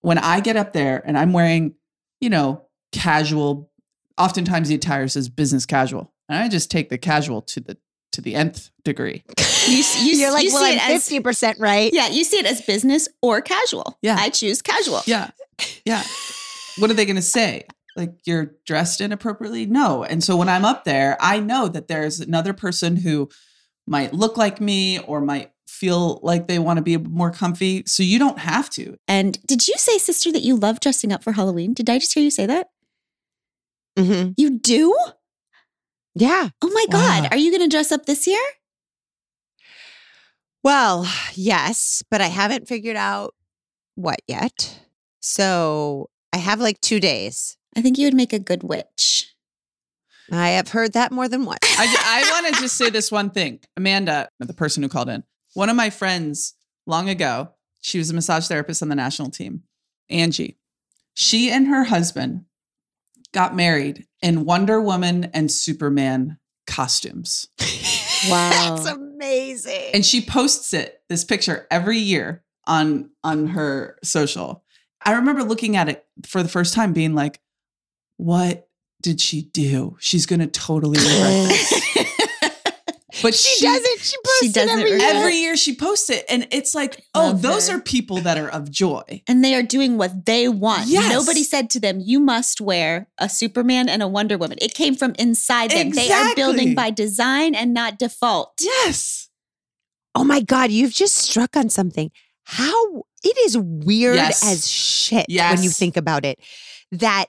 [0.00, 1.74] when I get up there and I'm wearing,
[2.20, 3.70] you know, casual,
[4.16, 6.12] oftentimes the attire says business casual.
[6.28, 7.76] And I just take the casual to the
[8.18, 9.22] to the nth degree.
[9.68, 11.92] You, you, You're like, you well, see I'm it 50% right.
[11.92, 13.96] Yeah, you see it as business or casual.
[14.02, 14.16] Yeah.
[14.18, 15.02] I choose casual.
[15.06, 15.30] Yeah.
[15.84, 16.02] Yeah.
[16.78, 17.64] what are they going to say?
[17.96, 19.66] Like you're dressed inappropriately?
[19.66, 20.02] No.
[20.02, 23.28] And so when I'm up there, I know that there's another person who
[23.86, 27.84] might look like me or might feel like they want to be more comfy.
[27.86, 28.96] So you don't have to.
[29.06, 31.72] And did you say, sister, that you love dressing up for Halloween?
[31.72, 32.68] Did I just hear you say that?
[33.96, 34.96] hmm You do?
[36.20, 36.48] Yeah.
[36.62, 37.20] Oh my Wow.
[37.20, 37.28] God.
[37.32, 38.40] Are you going to dress up this year?
[40.64, 43.34] Well, yes, but I haven't figured out
[43.94, 44.80] what yet.
[45.20, 47.56] So I have like two days.
[47.76, 49.32] I think you would make a good witch.
[50.30, 51.60] I have heard that more than once.
[51.62, 53.60] I, I want to just say this one thing.
[53.76, 55.22] Amanda, the person who called in,
[55.54, 56.54] one of my friends
[56.86, 57.50] long ago,
[57.80, 59.62] she was a massage therapist on the national team,
[60.10, 60.58] Angie.
[61.14, 62.44] She and her husband
[63.32, 67.46] got married in Wonder Woman and Superman costumes.
[68.28, 68.74] Wow.
[68.74, 69.90] That's amazing.
[69.94, 74.64] And she posts it, this picture, every year on on her social.
[75.04, 77.40] I remember looking at it for the first time, being like,
[78.16, 78.68] what
[79.00, 79.96] did she do?
[80.00, 81.96] She's gonna totally regret this.
[83.22, 84.00] But she, does it.
[84.00, 85.20] She posts She doesn't every regret year.
[85.20, 87.76] every year she posts it and it's like oh Love those her.
[87.76, 90.86] are people that are of joy and they are doing what they want.
[90.88, 91.12] Yes.
[91.12, 94.58] Nobody said to them, you must wear a Superman and a Wonder Woman.
[94.60, 95.90] It came from inside them.
[95.90, 98.54] They are building by design and not default.
[98.60, 99.28] yes
[100.14, 102.10] Oh my God, you've just struck on something.
[102.44, 104.44] How it is weird Yes.
[104.44, 106.38] as shit when you think about it.
[106.92, 107.26] That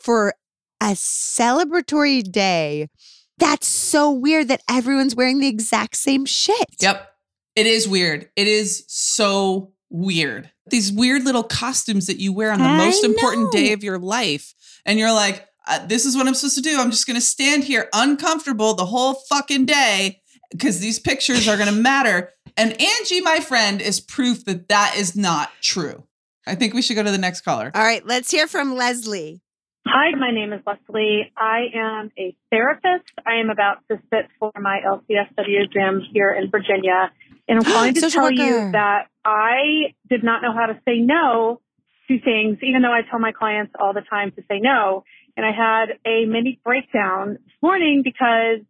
[0.00, 0.34] for
[0.80, 2.88] a celebratory day,
[3.38, 6.66] that's so weird that everyone's wearing the exact same shit.
[6.80, 7.10] yep.
[7.56, 8.28] It is weird.
[8.34, 10.50] It is so weird.
[10.70, 13.98] These weird little costumes that you wear on the I most important day of your
[13.98, 16.78] life and you're like uh, this is what i'm supposed to do.
[16.78, 20.20] I'm just going to stand here uncomfortable the whole fucking day
[20.50, 22.32] because these pictures are going to matter.
[22.56, 26.04] And angie my friend is proof that that is not true.
[26.46, 27.70] I think we should go to the next caller.
[27.74, 29.43] All right, let's hear from Leslie.
[29.86, 31.30] Hi, my name is Leslie.
[31.36, 33.04] I am a therapist.
[33.26, 37.12] I am about to sit for my LCSW exam here in Virginia.
[37.48, 38.66] And I'm calling to Social tell worker.
[38.66, 41.60] you that I did not know how to say no
[42.08, 45.04] to things, even though I tell my clients all the time to say no.
[45.36, 48.60] And I had a mini breakdown this morning because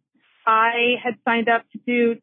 [0.45, 2.19] I had signed up to do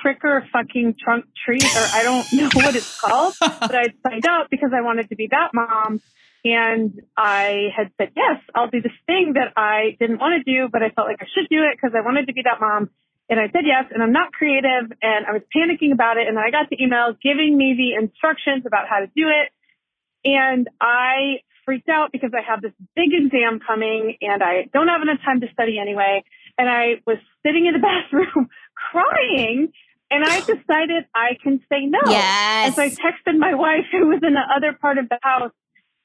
[0.00, 4.26] trick or fucking trunk treat, or I don't know what it's called, but I'd signed
[4.26, 6.00] up because I wanted to be that mom.
[6.44, 10.68] And I had said, yes, I'll do this thing that I didn't want to do,
[10.70, 12.90] but I felt like I should do it because I wanted to be that mom.
[13.30, 16.26] And I said yes, and I'm not creative, and I was panicking about it.
[16.26, 19.54] And then I got the email giving me the instructions about how to do it.
[20.24, 25.02] And I freaked out because I have this big exam coming and I don't have
[25.02, 26.24] enough time to study anyway.
[26.58, 29.72] And I was sitting in the bathroom crying
[30.10, 32.00] and I decided I can say no.
[32.06, 32.66] Yes.
[32.66, 35.52] And so I texted my wife who was in the other part of the house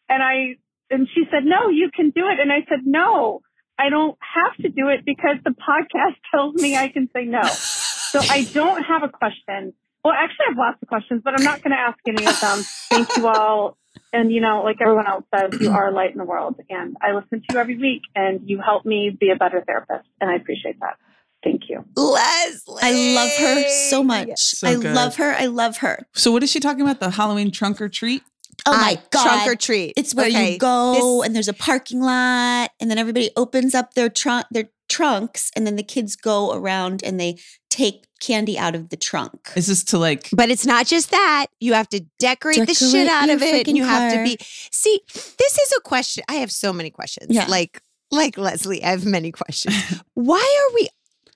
[0.10, 0.58] and I,
[0.89, 2.39] and she said, no, you can do it.
[2.39, 3.41] And I said, no,
[3.80, 7.43] I don't have to do it because the podcast tells me I can say no.
[7.43, 9.74] So I don't have a question.
[10.04, 12.39] Well, actually, I have lots of questions, but I'm not going to ask any of
[12.39, 12.60] them.
[12.89, 13.78] Thank you all.
[14.13, 16.56] And, you know, like everyone else says, you are a light in the world.
[16.70, 20.08] And I listen to you every week and you help me be a better therapist.
[20.22, 20.98] And I appreciate that.
[21.43, 21.84] Thank you.
[21.96, 22.80] Leslie.
[22.82, 24.30] I love her so much.
[24.38, 24.96] So I good.
[24.96, 25.34] love her.
[25.34, 26.08] I love her.
[26.13, 27.00] So what is she talking about?
[27.00, 28.24] The Halloween trunk or treat?
[28.68, 29.24] Oh I- my God.
[29.24, 29.94] Trunk or treat.
[29.98, 33.74] It's where Okay, you go this- and there's a parking lot and then everybody opens
[33.74, 37.38] up their trunk their trunks and then the kids go around and they
[37.70, 39.52] take candy out of the trunk.
[39.56, 41.48] Is this to like But it's not just that.
[41.60, 43.68] You have to decorate, the shit out of it.
[43.68, 44.38] And you have to be
[44.72, 46.24] see, this is a question.
[46.30, 47.28] I have so many questions.
[47.30, 47.46] Yeah.
[47.48, 49.76] Like like Leslie, I have many questions.
[50.14, 50.88] Why are we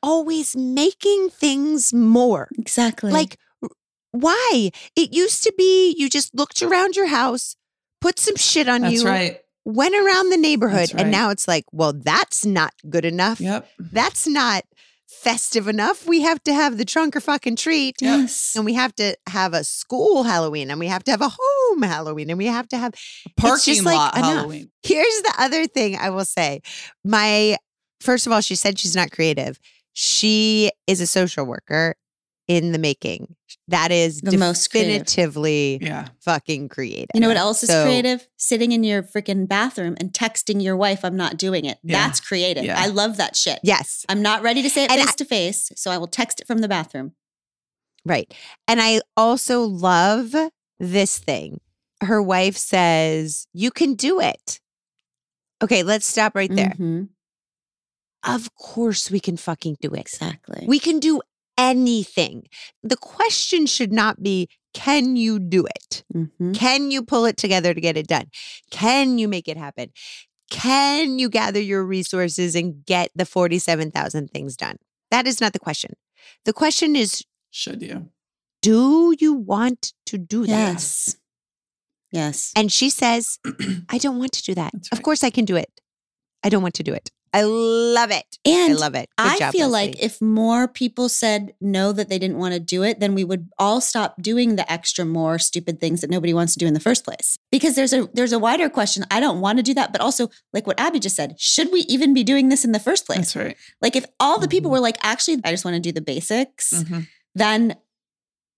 [0.01, 2.47] always making things more?
[2.57, 3.11] Exactly.
[3.11, 3.37] Like
[4.11, 4.71] why?
[4.95, 7.55] It used to be you just looked around your house,
[7.99, 9.39] put some shit on That's you, right.
[9.65, 11.01] went around the neighborhood, right.
[11.01, 13.39] and now it's like, well, that's not good enough.
[13.39, 13.69] Yep.
[13.79, 14.63] That's not
[15.21, 16.07] festive enough.
[16.07, 18.01] We have to have the trunk or fucking treat.
[18.01, 18.53] yes.
[18.55, 21.81] And we have to have a school Halloween and we have to have a home
[21.83, 22.93] Halloween and we have to have
[23.37, 24.33] Parking just like lot enough.
[24.33, 24.71] Halloween.
[24.83, 26.61] Here's the other thing I will say.
[27.03, 27.57] My
[27.99, 29.59] first of all, she said she's not creative.
[29.93, 31.95] She is a social worker
[32.51, 33.33] in the making.
[33.69, 36.09] That is The most definitively Yeah.
[36.19, 37.07] fucking creative.
[37.13, 38.27] You know what else is So- creative?
[38.35, 41.77] Sitting in your freaking bathroom and texting your wife, I'm not doing it.
[41.81, 42.05] Yeah.
[42.05, 42.65] That's creative.
[42.65, 42.77] Yeah.
[42.77, 43.59] I love that shit.
[43.63, 44.05] Yes.
[44.09, 46.41] I'm not ready to say it And face I- to face, so I will text
[46.41, 47.13] it from the bathroom.
[48.05, 48.33] Right.
[48.67, 50.35] And I also love
[50.77, 51.61] this thing.
[52.01, 54.59] Her wife says, You can do it.
[55.63, 56.75] Okay, let's stop right there.
[56.77, 57.09] Mhm.
[58.23, 59.99] Of course, we can fucking do it.
[60.01, 60.65] Exactly.
[60.67, 61.21] We can do
[61.57, 62.47] anything.
[62.83, 66.03] The question should not be, Can you do it?
[66.15, 66.55] Mhm.
[66.55, 68.27] Can you pull it together to get it done?
[68.69, 69.91] Can you make it happen?
[70.49, 74.77] Can you gather your resources and get the 47,000 things done?
[75.09, 75.95] That is not the question.
[76.45, 78.11] The question is, Should you?
[78.61, 80.73] Do you want to do that?
[80.73, 81.15] Yes.
[82.11, 82.51] Yes.
[82.55, 83.39] And she says,
[83.89, 84.71] I don't want to do that.
[84.73, 85.81] That's Of course I can do it.
[86.43, 87.11] I don't want to do it.
[87.33, 88.25] I love it.
[88.43, 89.09] And I love it.
[89.17, 89.91] Good I job, feel Leslie.
[89.91, 93.23] like if more people said no that they didn't want to do it, then we
[93.23, 96.73] would all stop doing the extra more stupid things that nobody wants to do in
[96.73, 97.37] the first place.
[97.51, 99.05] Because there's a there's a wider question.
[99.09, 101.81] I don't want to do that, but also like what Abby just said, should we
[101.81, 103.17] even be doing this in the first place?
[103.19, 103.57] That's right.
[103.81, 104.73] Like if all the people Mhm.
[104.73, 107.07] were like, actually, I just want to do the basics, Mhm.
[107.33, 107.75] then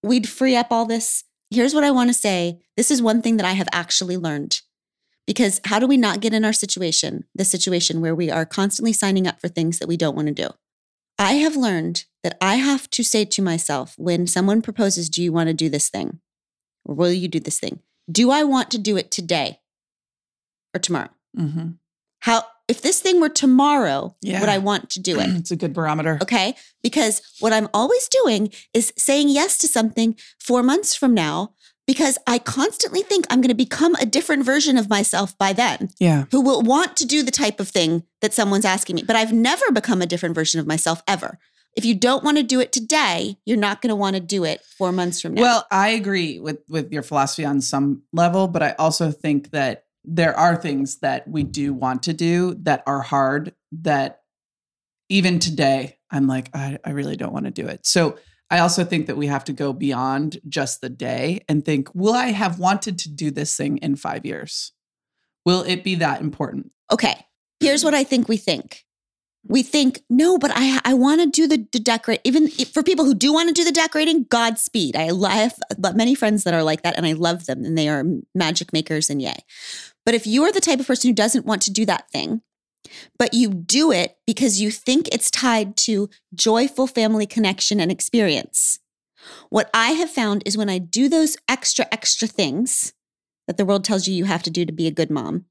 [0.01, 1.23] we'd free up all this.
[1.51, 2.59] Here's what I want to say.
[2.75, 4.61] This is one thing that I have actually learned.
[5.25, 8.91] Because how do we not get in our situation, the situation where we are constantly
[8.93, 10.49] signing up for things that we don't want to do?
[11.17, 15.31] I have learned that I have to say to myself when someone proposes, Do you
[15.31, 16.19] want to do this thing?
[16.85, 17.79] Or will you do this thing?
[18.11, 19.59] Do I want to do it today
[20.73, 21.09] or tomorrow?
[21.37, 21.77] Mhm.
[22.21, 25.29] How, if this thing were tomorrow, would I want to do it?
[25.39, 26.19] It's a good barometer.
[26.21, 26.55] Okay.
[26.81, 31.53] Because what I'm always doing is saying yes to something four months from now
[31.85, 35.89] because I constantly think I'm going to become a different version of myself by then
[35.99, 36.25] Yeah.
[36.31, 39.03] who will want to do the type of thing that someone's asking me.
[39.03, 41.39] But I've never become a different version of myself ever.
[41.75, 44.43] If you don't want to do it today, you're not going to want to do
[44.43, 45.41] it four months from now.
[45.41, 49.85] Well, I agree with with your philosophy on some level, but I also think that
[50.05, 54.21] there are things that we do want to do that are hard that
[55.09, 57.85] even today I'm like I, I really don't want to do it.
[57.85, 58.17] So
[58.49, 62.13] I also think that we have to go beyond just the day and think, will
[62.13, 64.73] I have wanted to do this thing in 5 years?
[65.45, 66.71] Will it be that important?
[66.91, 67.25] Okay.
[67.59, 68.83] Here's what I think we think.
[69.45, 72.21] We think, no, but I I want to do the, the decorate.
[72.23, 74.95] Even for people who do want to do the decorating, Godspeed.
[74.95, 75.59] I, I have
[75.95, 79.09] many friends that are like that, and I love them, and they are magic makers,
[79.09, 79.35] and yay.
[80.05, 82.41] But if you are the type of person who doesn't want to do that thing,
[83.17, 88.79] but you do it because you think it's tied to joyful family connection and experience,
[89.49, 92.93] what I have found is when I do those extra extra things
[93.47, 95.45] that the world tells you you have to do to be a good mom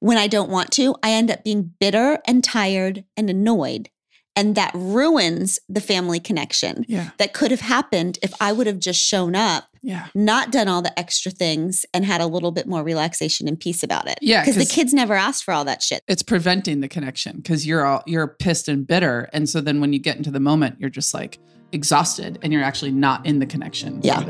[0.00, 3.90] when I don't want to, I end up being bitter and tired and annoyed.
[4.34, 7.10] And that ruins the family connection Yeah.
[7.18, 10.06] that could have happened if I would have just shown up, Yeah.
[10.14, 13.82] not done all the extra things, and had a little bit more relaxation and peace
[13.82, 14.18] about it.
[14.22, 16.02] Yeah, Because the kids never asked for all that shit.
[16.08, 19.28] It's preventing the connection because you're all you're pissed and bitter.
[19.34, 21.38] And so then when you get into the moment, you're just like
[21.72, 24.20] exhausted and you're actually not in the connection Yeah.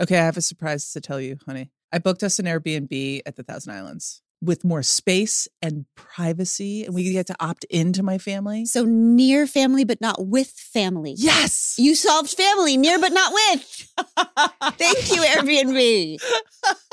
[0.00, 1.70] Okay, I have a surprise to tell you, honey.
[1.92, 6.94] I booked us an Airbnb at the Thousand Islands with more space and privacy, and
[6.94, 8.64] we get to opt into my family.
[8.66, 11.14] So near family, but not with family.
[11.16, 11.74] Yes.
[11.78, 13.92] You solved family, near but not with.
[14.78, 16.18] Thank you, Airbnb.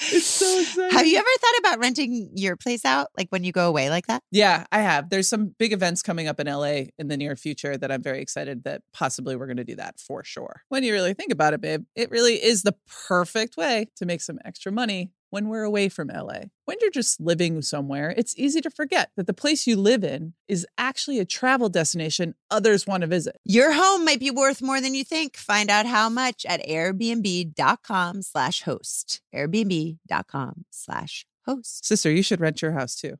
[0.00, 0.96] it's so exciting.
[0.96, 4.06] Have you ever thought about renting your place out, like when you go away like
[4.06, 4.22] that?
[4.30, 5.10] Yeah, I have.
[5.10, 8.20] There's some big events coming up in LA in the near future that I'm very
[8.20, 10.62] excited that possibly we're going to do that for sure.
[10.68, 12.74] When you really think about it, babe, it really is the
[13.08, 16.42] perfect way to make some extra money when we're away from LA.
[16.64, 20.34] When you're just living somewhere, it's easy to forget that the place you live in
[20.48, 23.36] is actually a travel destination others want to visit.
[23.44, 25.36] Your home might be worth more than you think.
[25.36, 29.22] Find out how much at airbnb.com slash host.
[29.34, 31.84] Airbnb.com slash host.
[31.84, 33.16] Sister, you should rent your house too.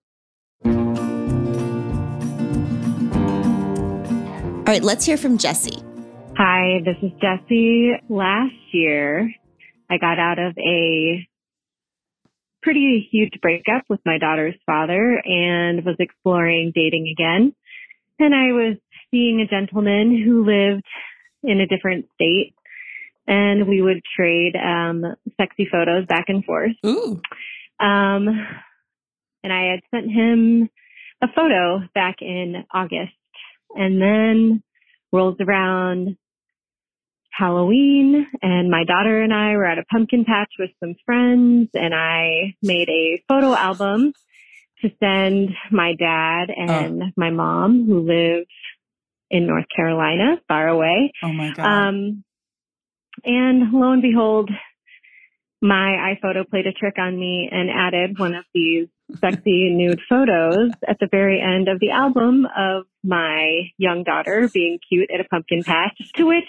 [4.71, 5.83] All right, let's hear from Jesse.
[6.37, 7.93] Hi, this is Jesse.
[8.09, 9.29] Last year,
[9.91, 11.27] I got out of a
[12.63, 17.55] pretty huge breakup with my daughter's father and was exploring dating again.
[18.19, 18.77] And I was
[19.11, 20.85] seeing a gentleman who lived
[21.43, 22.55] in a different state
[23.27, 25.05] and we would trade um,
[25.41, 26.73] sexy photos back and forth.
[26.85, 27.21] Ooh.
[27.79, 28.29] Um,
[29.43, 30.69] and I had sent him
[31.23, 33.13] a photo back in August
[33.75, 34.63] and then
[35.13, 36.17] rolls around
[37.41, 41.95] Halloween and my daughter and I were at a pumpkin patch with some friends and
[41.95, 44.13] I made a photo album
[44.83, 48.45] to send my dad and my mom who live
[49.31, 51.13] in North Carolina, far away.
[51.23, 51.65] Oh my God.
[51.65, 52.25] Um,
[53.25, 54.51] and lo and behold,
[55.63, 58.89] my iPhoto played a trick on me and added one of these
[59.19, 64.79] sexy nude photos at the very end of the album of my young daughter being
[64.89, 65.99] cute at a pumpkin patch.
[66.17, 66.49] To which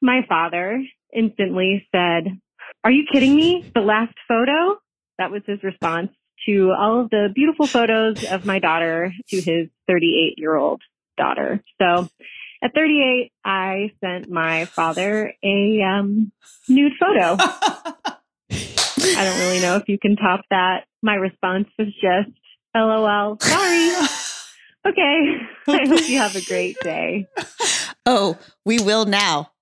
[0.00, 0.82] my father
[1.14, 2.38] instantly said,
[2.84, 3.70] Are you kidding me?
[3.74, 4.78] The last photo?
[5.18, 6.10] That was his response
[6.46, 10.82] to all of the beautiful photos of my daughter to his 38 year old
[11.16, 11.62] daughter.
[11.80, 12.08] So
[12.62, 16.32] at 38, I sent my father a um,
[16.68, 17.36] nude photo.
[19.16, 20.84] I don't really know if you can top that.
[21.02, 22.30] My response was just,
[22.74, 23.38] LOL.
[23.40, 23.90] Sorry.
[24.84, 25.36] Okay.
[25.68, 27.28] I hope you have a great day.
[28.04, 29.52] Oh, we will now.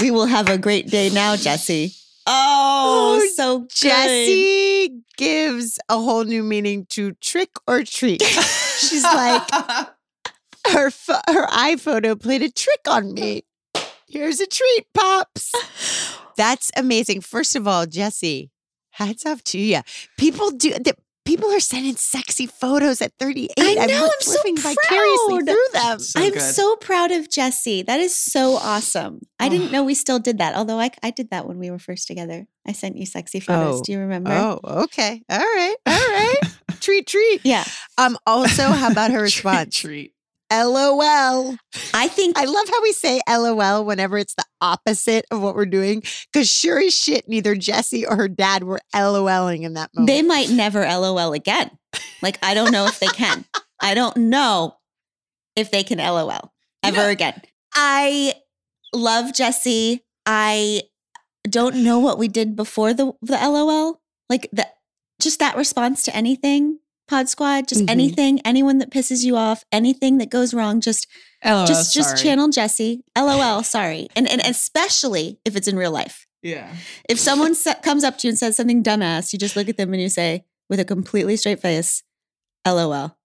[0.00, 1.92] We will have a great day now, Jesse.
[2.24, 8.22] Oh, Oh, so Jesse gives a whole new meaning to trick or treat.
[8.78, 9.42] She's like,
[10.68, 13.42] her pho- her iPhoto played a trick on me.
[14.06, 15.50] Here's a treat, pops.
[16.36, 17.22] That's amazing.
[17.22, 18.50] First of all, Jesse,
[18.90, 19.80] hats off to you.
[20.18, 20.70] People do.
[20.70, 20.94] The,
[21.26, 23.50] people are sending sexy photos at 38.
[23.58, 25.46] I know, I'm I'm so living vicariously proud.
[25.46, 25.98] through them.
[26.00, 26.42] So I'm good.
[26.42, 27.82] so proud of Jesse.
[27.82, 29.20] That is so awesome.
[29.38, 31.78] I didn't know we still did that, although I, I did that when we were
[31.78, 32.46] first together.
[32.66, 33.80] I sent you sexy photos.
[33.80, 33.82] Oh.
[33.84, 34.30] Do you remember?
[34.32, 35.22] Oh, okay.
[35.30, 35.76] All right.
[35.86, 36.38] All right.
[36.80, 37.40] treat, treat.
[37.44, 37.64] Yeah.
[37.96, 38.18] Um.
[38.26, 39.76] Also, how about her Treat, response?
[39.76, 40.14] treat.
[40.50, 41.56] LOL.
[41.94, 45.66] I think I love how we say LOL whenever it's the opposite of what we're
[45.66, 46.02] doing.
[46.32, 50.08] Because sure as shit, neither Jesse or her dad were LOLing in that moment.
[50.08, 51.70] they might never LOL again.
[52.22, 53.44] Like, I don't know if they can.
[53.80, 54.76] I don't know
[55.56, 57.40] if they can LOL ever again.
[57.74, 58.34] I
[58.94, 60.04] love Jesse.
[60.26, 60.82] I
[61.48, 64.00] don't know what we did before the the LOL.
[64.28, 64.66] Like the
[65.20, 66.79] just that response to anything,
[67.10, 67.90] Pod Squad, just Mhm.
[67.90, 71.08] anything, anyone that pisses you off, anything that goes wrong, just
[71.44, 73.02] LOL, just just Oh, channel Jesse.
[73.18, 74.08] LOL, sorry.
[74.14, 76.26] And and especially if it's in real life.
[76.42, 76.72] Yeah.
[77.08, 79.92] If someone comes up to you and says something dumbass, you just look at them
[79.92, 82.02] and you say with a completely straight face,
[82.64, 83.16] LOL.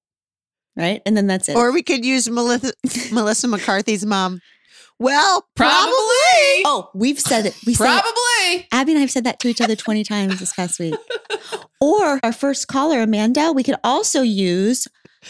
[0.76, 1.02] Right?
[1.06, 1.56] And then that's it.
[1.56, 2.74] or we could use Melissa,
[3.12, 4.42] Melissa McCarthy's mom.
[5.00, 6.64] Well, probably.
[6.66, 7.56] oh, we've said it.
[7.66, 8.02] We say it.
[8.02, 8.68] Probably.
[8.72, 10.96] Abby and I have said that to each other 20 times this past week.
[11.82, 14.88] Or our first caller, Amanda, we could also use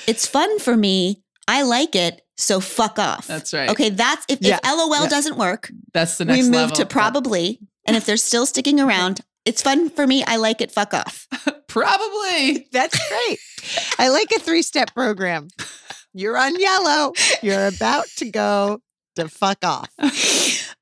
[0.08, 1.24] it's fun for me.
[1.48, 2.22] I like it.
[2.38, 3.26] So fuck off.
[3.28, 3.70] That's right.
[3.70, 4.60] Okay, that's if, Yeah.
[4.64, 5.10] if LOL Yeah.
[5.10, 6.76] doesn't work, That's the next we move level.
[6.78, 7.60] to probably.
[7.86, 10.24] And if they're still sticking around, it's fun for me.
[10.26, 10.72] I like it.
[10.72, 11.28] Fuck off.
[11.68, 12.68] Probably.
[12.72, 13.40] That's great.
[14.00, 15.48] I like a three step program.
[16.14, 17.14] You're on yellow.
[17.42, 18.82] You're about to go
[19.16, 19.90] to fuck off.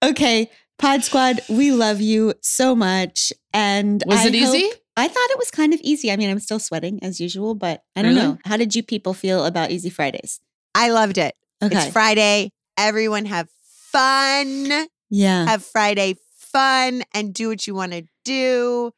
[0.03, 3.31] Okay, Pod Squad, we love you so much.
[3.53, 4.69] And Was I it easy?
[4.97, 6.11] I thought it was kind of easy.
[6.11, 8.27] I mean, I'm still sweating as usual, but I don't Really?
[8.27, 8.38] know.
[8.45, 10.39] How did you people feel about Easy Fridays?
[10.75, 11.36] I loved it.
[11.63, 11.75] Okay.
[11.86, 12.51] It's Friday.
[12.77, 13.47] Everyone have
[13.93, 14.88] fun.
[15.09, 15.45] yeah.
[15.45, 18.91] Have Friday fun and do what you want to do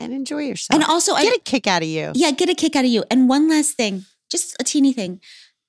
[0.00, 0.80] and enjoy yourself.
[0.80, 2.12] And also, get I a kick out of you.
[2.14, 3.04] yeah, get a kick out of you.
[3.10, 5.20] And one last thing, just a teeny thing.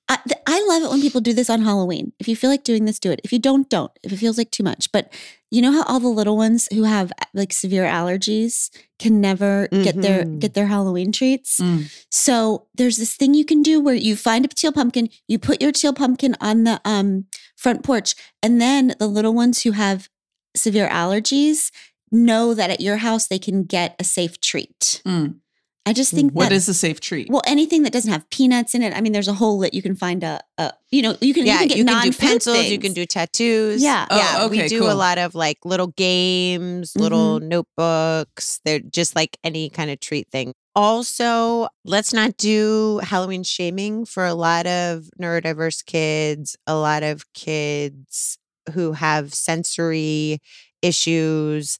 [0.08, 2.12] I, I love it when people do this on Halloween.
[2.20, 3.20] If you feel like doing this, do it.
[3.24, 3.90] If you don't, don't.
[4.04, 4.92] If it feels like too much.
[4.92, 5.12] But
[5.50, 10.00] you know how all the little ones who have like severe allergies can never get
[10.00, 10.38] their Mhm.
[10.38, 11.58] get their Halloween treats.
[11.60, 11.90] Mm.
[12.10, 15.60] So there's this thing you can do where you find a teal pumpkin, you put
[15.60, 17.26] your teal pumpkin on the um,
[17.56, 20.08] front porch, and then the little ones who have
[20.56, 21.70] severe allergies
[22.12, 25.02] know that at your house they can get a safe treat.
[25.04, 25.40] Mm.
[25.86, 27.30] I just think What that is a safe treat?
[27.30, 28.92] well anything that doesn't have peanuts in it.
[28.94, 31.46] I mean, there's a whole lit you can find a, a you know you can
[31.46, 33.82] Yeah, you can get you can do non-food pencils, you can do tattoos.
[33.82, 34.06] Yeah.
[34.10, 34.46] Oh, yeah.
[34.48, 34.92] we do cool.
[34.92, 37.48] a lot of like little games, little mm-hmm.
[37.48, 38.60] notebooks.
[38.64, 40.52] They're just like any kind of treat thing.
[40.74, 47.32] Also, let's not do Halloween shaming for a lot of neurodiverse kids, a lot of
[47.32, 48.38] kids
[48.72, 50.40] who have sensory
[50.82, 51.78] issues.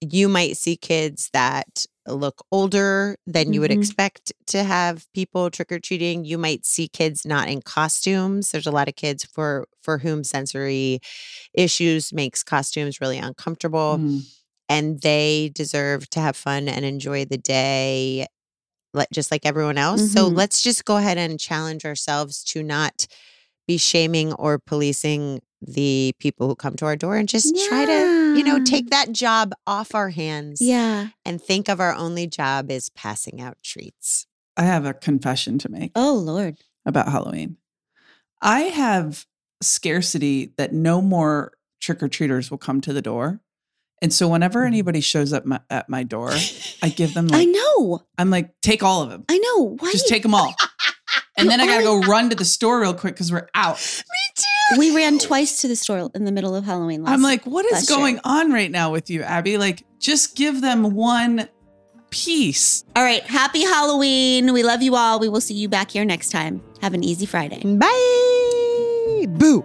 [0.00, 3.78] You might see kids that look older than you would Mhm.
[3.78, 6.24] expect to have people trick or treating.
[6.24, 8.50] You might see kids not in costumes.
[8.50, 11.00] There's a lot of kids for for whom sensory
[11.54, 14.22] issues makes costumes really uncomfortable Mm.
[14.68, 18.26] and they deserve to have fun and enjoy the day
[18.94, 20.12] like just like everyone else.
[20.12, 20.36] So Mhm.
[20.36, 23.06] let's just go ahead and challenge ourselves to not
[23.66, 28.34] be shaming or policing the people who come to our door and just try to,
[28.38, 31.08] you know, take that job off our hands Yeah.
[31.24, 34.26] and think of our only job is passing out treats.
[34.56, 36.56] I have a confession to make Oh Lord.
[36.86, 37.56] about Halloween.
[38.42, 39.26] I have
[39.62, 43.40] scarcity that no more trick or treaters will come to the door.
[44.02, 44.66] And so whenever Mhm.
[44.66, 46.30] anybody shows up my, at my door,
[46.82, 48.02] I give them I know.
[48.18, 49.24] I'm like, take all of them.
[49.28, 49.76] I know.
[49.78, 50.54] Why Just take them all.
[51.36, 53.78] And then I gotta go run to the store real quick because we're out.
[54.78, 57.02] We ran twice to the store in the middle of Halloween.
[57.02, 57.98] Last I'm like, what is last year.
[57.98, 59.58] going on right now with you, Abby?
[59.58, 61.48] Like, just give them one
[62.10, 62.84] piece.
[62.96, 63.22] all right.
[63.24, 64.52] Happy Halloween.
[64.52, 65.18] We love you all.
[65.18, 66.62] We will see you back here next time.
[66.80, 67.60] Have an easy Friday.
[67.76, 69.26] Bye.
[69.28, 69.64] Boo.